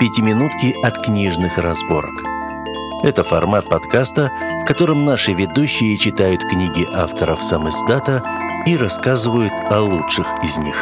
Пятиминутки 0.00 0.74
от 0.82 1.04
книжных 1.04 1.58
разборок. 1.58 2.24
Это 3.04 3.22
формат 3.22 3.68
подкаста, 3.68 4.32
в 4.62 4.64
котором 4.66 5.04
наши 5.04 5.34
ведущие 5.34 5.98
читают 5.98 6.40
книги 6.42 6.88
авторов 6.90 7.42
сам 7.42 7.68
издата 7.68 8.24
и 8.64 8.78
рассказывают 8.78 9.52
о 9.68 9.82
лучших 9.82 10.26
из 10.42 10.56
них. 10.56 10.74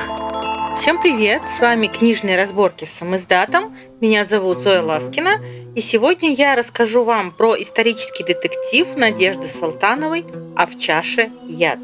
Всем 0.76 1.02
привет! 1.02 1.48
С 1.48 1.58
вами 1.58 1.88
книжные 1.88 2.36
разборки 2.36 2.84
с 2.84 2.92
самоиздатом. 2.92 3.74
Меня 4.00 4.24
зовут 4.24 4.60
Зоя 4.60 4.82
Ласкина. 4.82 5.32
И 5.74 5.80
сегодня 5.80 6.32
я 6.32 6.54
расскажу 6.54 7.02
вам 7.02 7.32
про 7.32 7.60
исторический 7.60 8.22
детектив 8.22 8.86
Надежды 8.94 9.48
Салтановой 9.48 10.26
«А 10.56 10.68
в 10.68 10.78
чаше 10.78 11.30
яд». 11.48 11.80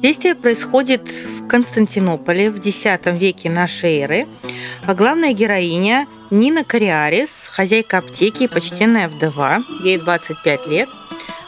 Действие 0.00 0.36
происходит 0.36 1.08
в 1.08 1.48
Константинополе 1.48 2.52
в 2.52 2.64
X 2.64 2.86
веке 3.06 3.50
нашей 3.50 3.98
эры. 3.98 4.28
А 4.86 4.94
главная 4.94 5.32
героиня 5.32 6.06
Нина 6.32 6.64
Кориарис, 6.64 7.46
хозяйка 7.46 7.98
аптеки 7.98 8.44
и 8.44 8.48
почтенная 8.48 9.06
вдова, 9.06 9.58
ей 9.84 9.98
25 9.98 10.66
лет– 10.66 10.88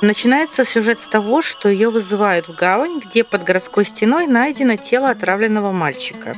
Начинается 0.04 0.66
сюжет 0.66 1.00
с 1.00 1.06
того, 1.06 1.40
что 1.40 1.70
ее 1.70 1.88
вызывают 1.88 2.48
в 2.48 2.54
гавань, 2.54 3.00
где 3.00 3.24
под 3.24 3.42
городской 3.42 3.86
стеной 3.86 4.26
найдено 4.26 4.76
тело 4.76 5.08
отравленного 5.08 5.72
мальчика. 5.72 6.36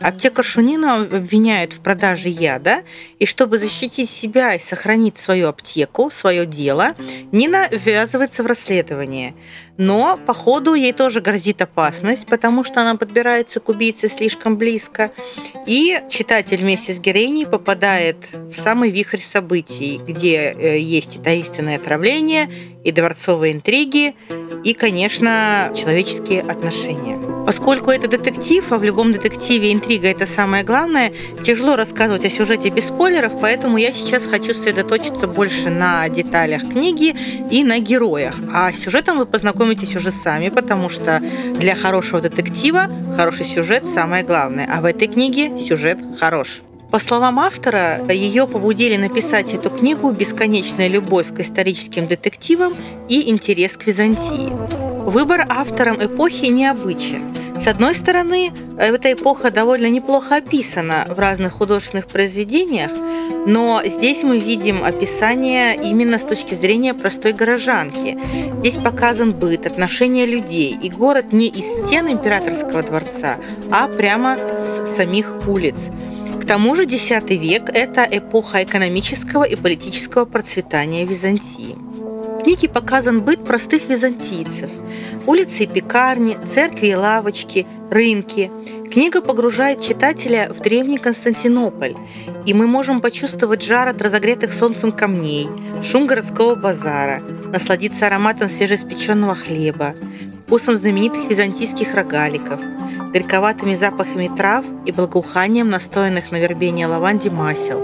Аптекаршу 0.00 0.62
Нину 0.62 1.02
обвиняют 1.02 1.74
в 1.74 1.80
продаже 1.80 2.28
яда, 2.28 2.82
и 3.20 3.24
чтобы 3.24 3.58
защитить 3.58 4.10
себя 4.10 4.56
и 4.56 4.58
сохранить 4.58 5.16
свою 5.16 5.46
аптеку, 5.46 6.10
свое 6.10 6.44
дело, 6.44 6.96
Нина 7.30 7.68
ввязывается 7.70 8.42
в 8.42 8.46
расследование. 8.46 9.34
Но, 9.76 10.18
по 10.18 10.34
ходу, 10.34 10.74
ей 10.74 10.92
тоже 10.92 11.20
грозит 11.20 11.62
опасность, 11.62 12.26
потому 12.26 12.64
что 12.64 12.80
она 12.80 12.96
подбирается 12.96 13.60
к 13.60 13.68
убийце 13.68 14.08
слишком 14.08 14.56
близко. 14.56 15.10
И 15.66 16.00
читатель 16.10 16.58
вместе 16.58 16.92
с 16.92 17.00
героиней 17.00 17.46
попадает 17.46 18.16
в 18.32 18.54
самый 18.54 18.90
вихрь 18.90 19.20
событий, 19.20 20.00
где 20.06 20.52
э, 20.52 20.78
есть 20.78 21.16
и 21.16 21.18
таинственное 21.18 21.76
отравление, 21.76 22.48
и 22.84 22.92
дворцовые 22.92 23.54
интриги, 23.54 24.14
и, 24.62 24.74
конечно, 24.74 25.72
человеческие 25.74 26.42
отношения. 26.42 27.18
Поскольку 27.46 27.90
это 27.90 28.08
детектив, 28.08 28.64
а 28.72 28.78
в 28.78 28.84
любом 28.84 29.12
детективе 29.12 29.72
интрига 29.72 30.08
это 30.08 30.26
самое 30.26 30.64
главное, 30.64 31.12
тяжело 31.42 31.76
рассказывать 31.76 32.24
о 32.24 32.30
сюжете 32.30 32.70
без 32.70 32.86
спойлеров, 32.86 33.38
поэтому 33.40 33.76
я 33.76 33.92
сейчас 33.92 34.24
хочу 34.24 34.54
сосредоточиться 34.54 35.26
больше 35.26 35.68
на 35.68 36.08
деталях 36.08 36.62
книги 36.62 37.14
и 37.50 37.62
на 37.64 37.78
героях. 37.80 38.34
А 38.52 38.72
с 38.72 38.76
сюжетом 38.76 39.18
вы 39.18 39.26
познакомитесь 39.26 39.96
уже 39.96 40.10
сами, 40.10 40.48
потому 40.48 40.88
что 40.88 41.22
для 41.58 41.74
хорошего 41.74 42.20
детектива 42.20 42.86
хороший 43.16 43.46
сюжет 43.46 43.86
самое 43.86 44.24
главное, 44.24 44.68
а 44.70 44.80
в 44.80 44.86
этой 44.86 45.08
книге 45.08 45.58
сюжет 45.58 45.98
хорош. 46.18 46.62
По 46.94 47.00
словам 47.00 47.40
автора, 47.40 48.06
ее 48.08 48.46
побудили 48.46 48.94
написать 48.94 49.52
эту 49.52 49.68
книгу 49.68 50.12
«Бесконечная 50.12 50.86
любовь 50.86 51.34
к 51.34 51.40
историческим 51.40 52.06
детективам» 52.06 52.72
и 53.08 53.32
интерес 53.32 53.76
к 53.76 53.88
Византии. 53.88 54.48
Выбор 55.04 55.44
автором 55.48 55.96
эпохи 55.96 56.44
необычен. 56.44 57.34
С 57.58 57.66
одной 57.66 57.96
стороны, 57.96 58.52
эта 58.78 59.12
эпоха 59.12 59.50
довольно 59.50 59.90
неплохо 59.90 60.36
описана 60.36 61.04
в 61.08 61.18
разных 61.18 61.54
художественных 61.54 62.06
произведениях, 62.06 62.92
но 63.44 63.82
здесь 63.84 64.22
мы 64.22 64.38
видим 64.38 64.84
описание 64.84 65.74
именно 65.74 66.20
с 66.20 66.22
точки 66.22 66.54
зрения 66.54 66.94
простой 66.94 67.32
горожанки. 67.32 68.16
Здесь 68.60 68.76
показан 68.76 69.32
быт, 69.32 69.66
отношения 69.66 70.26
людей, 70.26 70.78
и 70.80 70.90
город 70.90 71.32
не 71.32 71.48
из 71.48 71.64
стен 71.64 72.08
императорского 72.08 72.84
дворца, 72.84 73.38
а 73.72 73.88
прямо 73.88 74.38
с 74.60 74.86
самих 74.86 75.48
улиц. 75.48 75.90
К 76.44 76.46
тому 76.46 76.74
же 76.76 76.84
X 76.84 77.10
век– 77.30 77.70
это 77.74 78.06
эпоха 78.10 78.62
экономического 78.62 79.44
и 79.44 79.56
политического 79.56 80.26
процветания 80.26 81.06
Византии 81.06 81.74
книге 82.44 82.68
показан 82.68 83.22
быт 83.22 83.42
простых 83.42 83.88
византийцев. 83.88 84.70
Улицы 85.26 85.64
и 85.64 85.66
пекарни, 85.66 86.36
церкви 86.46 86.88
и 86.88 86.94
лавочки, 86.94 87.66
рынки. 87.90 88.50
Книга 88.92 89.22
погружает 89.22 89.80
читателя 89.80 90.50
в 90.52 90.60
древний 90.60 90.98
Константинополь, 90.98 91.94
и 92.44 92.52
мы 92.52 92.66
можем 92.66 93.00
почувствовать 93.00 93.64
жар 93.64 93.88
от 93.88 94.02
разогретых 94.02 94.52
солнцем 94.52 94.92
камней, 94.92 95.48
шум 95.82 96.06
городского 96.06 96.54
базара, 96.54 97.22
насладиться 97.46 98.06
ароматом 98.06 98.50
свежеиспеченного 98.50 99.34
хлеба, 99.34 99.94
вкусом 100.46 100.76
знаменитых 100.76 101.24
византийских 101.30 101.94
рогаликов, 101.94 102.60
горьковатыми 103.14 103.76
запахами 103.76 104.28
трав 104.36 104.66
и 104.84 104.92
благоуханием 104.92 105.70
настоянных 105.70 106.32
на 106.32 106.36
вербене 106.36 106.88
лаванде 106.88 107.30
масел 107.30 107.80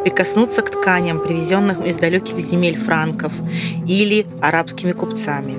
–прикоснуться 0.04 0.60
к 0.60 0.70
тканям, 0.70 1.20
привезенным 1.20 1.82
из 1.82 1.96
далеких 1.96 2.38
земель 2.38 2.76
франков 2.76 3.32
или 3.88 4.26
арабскими 4.42 4.92
купцами. 4.92 5.54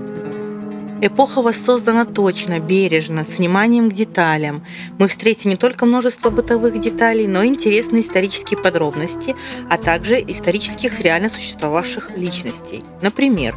Эпоха 1.02 1.42
воссоздана 1.42 2.06
точно, 2.06 2.60
бережно, 2.60 3.26
с 3.26 3.38
вниманием 3.38 3.90
к 3.90 3.94
деталям. 3.94 4.64
Мы 4.98 5.08
встретим 5.08 5.50
не 5.50 5.56
только 5.58 5.86
множество 5.86 6.30
бытовых 6.30 6.80
деталей, 6.80 7.28
но 7.28 7.44
и 7.44 7.48
интересные 7.48 8.02
исторические 8.02 8.60
подробности, 8.60 9.36
а 9.70 9.78
также 9.78 10.22
исторических 10.22 11.02
реально 11.02 11.30
существовавших 11.30 12.12
личностей. 12.16 12.84
Например, 13.02 13.56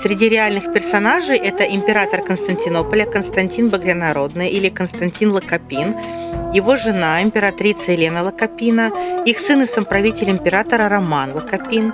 Среди 0.00 0.28
реальных 0.28 0.72
персонажей 0.72 1.36
это 1.36 1.64
император 1.64 2.22
Константинополя 2.22 3.04
Константин 3.04 3.68
Багрянародный 3.68 4.48
или 4.48 4.68
Константин 4.68 5.32
Лакопин, 5.32 5.96
его 6.54 6.76
жена, 6.76 7.20
императрица 7.20 7.90
Елена 7.90 8.22
Лакопина, 8.22 8.92
их 9.26 9.40
сын 9.40 9.62
и 9.62 9.66
самправитель 9.66 10.30
императора 10.30 10.88
Роман 10.88 11.32
Лакопин. 11.34 11.92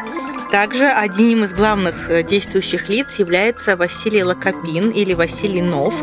Также 0.53 0.87
одним 0.87 1.45
из 1.45 1.55
главных 1.55 2.11
э, 2.11 2.23
действующих 2.23 2.91
лиц 2.91 3.19
является 3.19 3.75
Василий 3.75 4.23
Лакопин 4.23 4.91
или 4.91 5.15
Василий 5.15 5.63
Нов. 5.63 5.95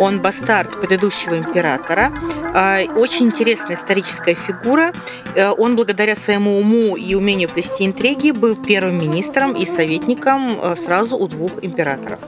Он 0.00 0.20
бастард 0.20 0.80
предыдущего 0.80 1.36
императора. 1.36 2.10
А, 2.54 2.80
очень 2.96 3.26
интересная 3.26 3.76
историческая 3.76 4.34
фигура. 4.34 4.92
Э, 5.36 5.50
он 5.50 5.76
благодаря 5.76 6.16
своему 6.16 6.58
уму 6.58 6.96
и 6.96 7.14
умению 7.14 7.50
плести 7.50 7.84
интриги 7.84 8.30
был 8.30 8.56
первым 8.56 8.98
министром 8.98 9.52
и 9.52 9.66
советником 9.66 10.58
э, 10.60 10.74
сразу 10.76 11.16
у 11.16 11.28
двух 11.28 11.62
императоров. 11.62 12.18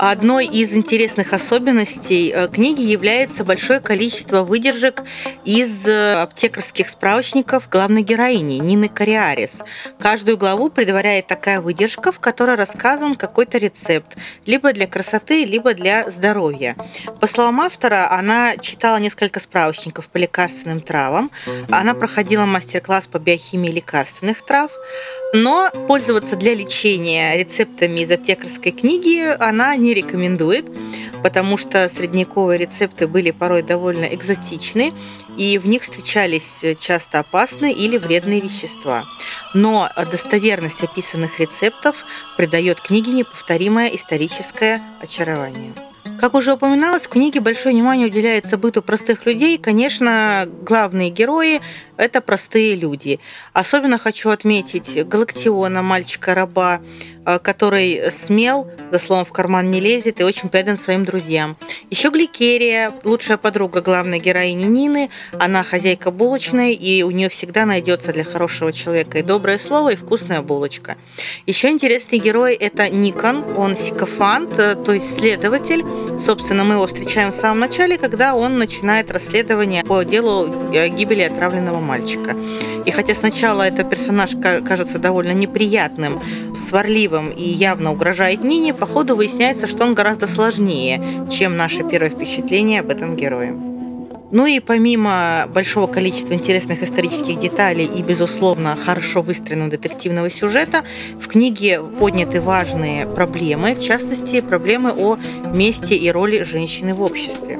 Одной 0.00 0.46
из 0.46 0.74
интересных 0.74 1.32
особенностей 1.32 2.30
э, 2.32 2.46
книги 2.46 2.82
является 2.82 3.42
большое 3.42 3.80
количество 3.80 4.44
выдержек 4.44 5.02
из 5.44 5.84
э, 5.88 6.22
аптекарских 6.22 6.88
справочников 6.88 7.68
главной 7.68 8.02
героини 8.02 8.58
Нины 8.58 8.88
Кориарис. 8.88 9.64
Каждую 9.98 10.38
главу 10.38 10.70
предваряет 10.70 11.26
такая 11.26 11.60
выдержка, 11.60 12.12
в 12.12 12.20
которой 12.20 12.54
рассказан 12.54 13.16
какой-то 13.16 13.58
рецепт, 13.58 14.16
либо 14.46 14.72
для 14.72 14.86
красоты, 14.86 15.44
либо 15.44 15.74
для 15.74 16.08
здоровья. 16.08 16.76
По 17.18 17.26
словам 17.26 17.60
автора, 17.60 18.08
она 18.12 18.56
читала 18.56 18.98
несколько 18.98 19.40
справочников 19.40 20.08
по 20.10 20.18
лекарственным 20.18 20.80
травам, 20.80 21.32
она 21.70 21.94
проходила 21.94 22.44
мастер-класс 22.44 23.08
по 23.08 23.18
биохимии 23.18 23.72
лекарственных 23.72 24.46
трав, 24.46 24.70
но 25.34 25.70
пользоваться 25.88 26.36
для 26.36 26.54
лечения 26.54 27.36
рецептами 27.36 28.00
из 28.00 28.10
аптекарской 28.12 28.70
книги 28.70 29.26
она 29.40 29.74
не 29.74 29.87
рекомендует, 29.94 30.66
потому 31.22 31.56
что 31.56 31.88
средневековые 31.88 32.58
рецепты 32.58 33.06
были 33.06 33.30
порой 33.30 33.62
довольно 33.62 34.04
экзотичны, 34.04 34.92
и 35.36 35.58
в 35.58 35.66
них 35.66 35.82
встречались 35.82 36.64
часто 36.78 37.20
опасные 37.20 37.72
или 37.72 37.98
вредные 37.98 38.40
вещества. 38.40 39.04
Но 39.54 39.88
достоверность 40.10 40.82
описанных 40.82 41.40
рецептов 41.40 42.04
придает 42.36 42.80
книге 42.80 43.12
неповторимое 43.12 43.88
историческое 43.88 44.82
очарование. 45.00 45.72
Как 46.20 46.34
уже 46.34 46.54
упоминалось, 46.54 47.04
в 47.04 47.08
книге 47.10 47.40
большое 47.40 47.72
внимание 47.72 48.08
уделяется 48.08 48.56
быту 48.56 48.82
простых 48.82 49.24
людей. 49.24 49.56
Конечно, 49.56 50.48
главные 50.62 51.10
герои– 51.10 51.60
это 51.98 52.20
простые 52.20 52.74
люди. 52.74 53.20
Особенно 53.52 53.98
хочу 53.98 54.30
отметить 54.30 55.06
Галактиона, 55.06 55.82
мальчика-раба, 55.82 56.80
Э, 57.28 57.38
который 57.38 58.10
смел, 58.10 58.66
за 58.90 58.98
словом 58.98 59.26
в 59.26 59.32
карман 59.32 59.70
не 59.70 59.80
лезет 59.80 60.18
и 60.18 60.24
очень 60.24 60.48
предан 60.48 60.78
своим 60.78 61.04
друзьям. 61.04 61.58
Еще 61.90 62.08
Гликерия, 62.08 62.90
лучшая 63.04 63.36
подруга 63.36 63.82
главной 63.82 64.18
героини 64.18 64.64
Нины. 64.64 65.10
Она 65.38 65.62
хозяйка 65.62 66.10
булочной, 66.10 66.72
и 66.72 67.02
у 67.02 67.10
нее 67.10 67.28
всегда 67.28 67.66
найдется 67.66 68.14
для 68.14 68.24
хорошего 68.24 68.72
человека 68.72 69.18
и 69.18 69.22
доброе 69.22 69.58
слово, 69.58 69.92
и 69.92 69.96
вкусная 69.96 70.40
булочка. 70.40 70.96
Еще 71.44 71.68
интересный 71.68 72.18
герой– 72.18 72.54
это 72.60 72.88
Никон. 72.88 73.44
Он 73.58 73.76
сикофант, 73.76 74.58
э, 74.58 74.74
то 74.74 74.94
есть 74.94 75.18
следователь. 75.18 75.84
Собственно, 76.18 76.64
мы 76.64 76.74
его 76.74 76.86
встречаем 76.86 77.30
в 77.30 77.34
самом 77.34 77.58
начале, 77.58 77.98
когда 77.98 78.34
он 78.34 78.58
начинает 78.58 79.10
расследование 79.10 79.84
по 79.84 80.02
делу 80.02 80.48
гибели 80.70 81.22
отравленного 81.22 81.80
мальчика. 81.88 82.36
И 82.86 82.90
хотя 82.90 83.14
сначала 83.14 83.62
этот 83.62 83.90
персонаж 83.90 84.30
кажется 84.64 84.98
довольно 84.98 85.32
неприятным, 85.32 86.20
сварливым, 86.54 87.30
и 87.30 87.42
явно 87.42 87.92
угрожает 87.92 88.44
Нине, 88.44 88.74
по 88.74 88.86
ходу 88.86 89.16
выясняется, 89.16 89.66
что 89.66 89.84
он 89.84 89.94
гораздо 89.94 90.26
сложнее, 90.26 91.00
чем 91.30 91.56
наше 91.56 91.82
первое 91.82 92.10
впечатление 92.10 92.80
об 92.80 92.90
этом 92.90 93.16
герое. 93.16 93.54
Ну 94.30 94.44
и 94.44 94.60
помимо 94.60 95.46
большого 95.54 95.86
количества 95.86 96.34
интересных 96.34 96.82
исторических 96.82 97.38
деталей 97.38 97.86
и, 97.86 98.02
безусловно, 98.02 98.76
хорошо 98.76 99.22
выстроенного 99.22 99.70
детективного 99.70 100.28
сюжета, 100.28 100.84
в 101.18 101.28
книге 101.28 101.80
подняты 101.98 102.42
важные 102.42 103.06
проблемы, 103.06 103.74
в 103.74 103.80
частности, 103.80 104.42
проблемы 104.42 104.92
о 104.92 105.16
месте 105.54 105.94
и 105.94 106.10
роли 106.10 106.42
женщины 106.42 106.92
в 106.94 107.00
обществе. 107.00 107.58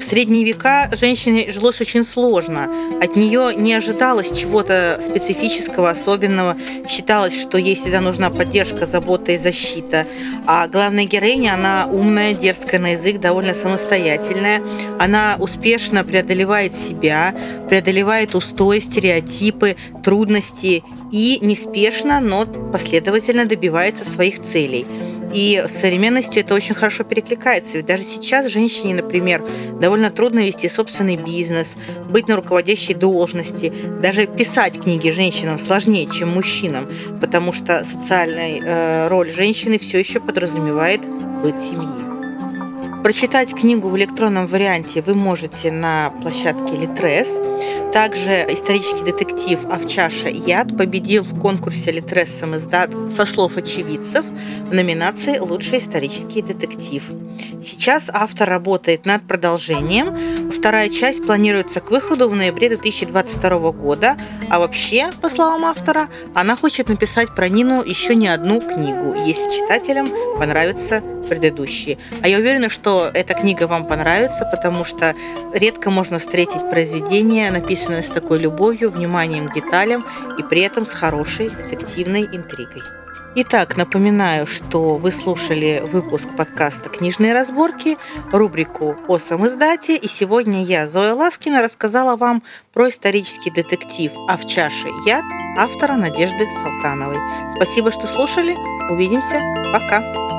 В 0.00 0.02
средние 0.02 0.44
века 0.46 0.88
женщине 0.92 1.52
жилось 1.52 1.78
очень 1.82 2.04
сложно. 2.04 2.70
От 3.02 3.16
нее 3.16 3.52
не 3.54 3.74
ожидалось 3.74 4.32
чего-то 4.32 4.98
специфического, 5.02 5.90
особенного. 5.90 6.56
Считалось, 6.88 7.38
что 7.38 7.58
ей 7.58 7.76
всегда 7.76 8.00
нужна 8.00 8.30
поддержка, 8.30 8.86
забота 8.86 9.32
и 9.32 9.38
защита. 9.38 10.06
А 10.46 10.66
главная 10.68 11.04
героиня, 11.04 11.52
она 11.52 11.86
умная, 11.86 12.32
дерзкая 12.32 12.80
на 12.80 12.92
язык, 12.92 13.20
довольно 13.20 13.52
самостоятельная. 13.52 14.62
Она 14.98 15.36
успешно 15.38 16.02
преодолевает 16.02 16.74
себя, 16.74 17.34
преодолевает 17.68 18.34
устои, 18.34 18.78
стереотипы, 18.78 19.76
трудности 20.02 20.82
и 21.12 21.38
неспешно, 21.42 22.20
но 22.20 22.46
последовательно 22.46 23.44
добивается 23.44 24.08
своих 24.08 24.40
целей. 24.40 24.86
И 25.32 25.62
с 25.66 25.80
современностью 25.80 26.42
это 26.42 26.54
очень 26.54 26.74
хорошо 26.74 27.04
перекликается. 27.04 27.76
Ведь 27.76 27.86
даже 27.86 28.04
сейчас 28.04 28.46
женщине, 28.46 28.94
например, 28.94 29.44
довольно 29.80 30.10
трудно 30.10 30.40
вести 30.40 30.68
собственный 30.68 31.16
бизнес, 31.16 31.76
быть 32.08 32.28
на 32.28 32.36
руководящей 32.36 32.94
должности. 32.94 33.72
Даже 34.02 34.26
писать 34.26 34.80
книги 34.80 35.10
женщинам 35.10 35.58
сложнее, 35.58 36.06
чем 36.06 36.30
мужчинам, 36.30 36.88
потому 37.20 37.52
что 37.52 37.84
социальная 37.84 38.60
э, 38.60 39.08
роль 39.08 39.30
женщины 39.30 39.78
все 39.78 39.98
еще 39.98 40.20
подразумевает 40.20 41.00
быть 41.42 41.60
семьей. 41.60 42.09
Прочитать 43.02 43.54
книгу 43.54 43.88
в 43.88 43.96
электронном 43.96 44.46
варианте 44.46 45.00
вы 45.00 45.14
можете 45.14 45.72
на 45.72 46.10
площадке 46.20 46.76
Литрес. 46.76 47.40
Также 47.94 48.46
исторический 48.50 49.04
детектив 49.04 49.58
«Овчаша 49.70 50.28
яд» 50.28 50.76
победил 50.76 51.22
в 51.24 51.38
конкурсе 51.40 51.92
Литрес 51.92 52.28
самоиздат 52.28 52.90
со 53.10 53.24
слов 53.24 53.56
очевидцев 53.56 54.26
в 54.66 54.74
номинации 54.74 55.38
«Лучший 55.38 55.78
исторический 55.78 56.42
детектив». 56.42 57.02
Сейчас 57.62 58.10
автор 58.12 58.48
работает 58.48 59.06
над 59.06 59.26
продолжением. 59.26 60.49
Вторая 60.60 60.90
часть 60.90 61.24
планируется 61.24 61.80
к 61.80 61.90
выходу 61.90 62.28
в 62.28 62.36
ноябре 62.36 62.68
2022 62.68 63.72
года. 63.72 64.18
А 64.50 64.58
вообще, 64.58 65.08
по 65.22 65.30
словам 65.30 65.64
автора, 65.64 66.08
она 66.34 66.54
хочет 66.54 66.90
написать 66.90 67.34
про 67.34 67.48
Нину 67.48 67.82
еще 67.82 68.14
не 68.14 68.28
одну 68.28 68.60
книгу, 68.60 69.14
если 69.24 69.50
читателям 69.50 70.06
понравятся 70.38 71.02
предыдущие. 71.30 71.96
А 72.20 72.28
я 72.28 72.36
уверена, 72.36 72.68
что 72.68 73.10
эта 73.14 73.32
книга 73.32 73.66
вам 73.66 73.86
понравится, 73.86 74.46
потому 74.52 74.84
что 74.84 75.14
редко 75.54 75.90
можно 75.90 76.18
встретить 76.18 76.68
произведение, 76.68 77.50
написанное 77.50 78.02
с 78.02 78.08
такой 78.08 78.38
любовью, 78.38 78.90
вниманием 78.90 79.48
к 79.48 79.54
деталям 79.54 80.04
и 80.38 80.42
при 80.42 80.60
этом 80.60 80.84
с 80.84 80.92
хорошей 80.92 81.48
детективной 81.48 82.24
интригой. 82.24 82.82
Итак, 83.36 83.76
напоминаю, 83.76 84.44
что 84.48 84.96
вы 84.96 85.12
слушали 85.12 85.80
выпуск 85.84 86.28
подкаста 86.36 86.88
«Книжные 86.88 87.32
разборки», 87.32 87.96
рубрику 88.32 88.96
о 89.06 89.18
самоиздате, 89.18 89.94
и 89.96 90.08
сегодня 90.08 90.64
я, 90.64 90.88
Зоя 90.88 91.14
Ласкина, 91.14 91.62
рассказала 91.62 92.16
вам 92.16 92.42
про 92.72 92.88
исторический 92.88 93.52
детектив 93.52 94.10
«А 94.28 94.36
в 94.36 94.48
чаше 94.48 94.88
яд» 95.06 95.24
автора 95.56 95.94
Надежды 95.94 96.48
Салтановой. 96.60 97.18
Спасибо, 97.54 97.92
что 97.92 98.08
слушали. 98.08 98.56
Увидимся. 98.90 99.40
Пока. 99.72 100.29